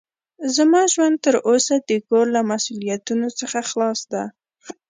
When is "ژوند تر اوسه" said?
0.93-1.75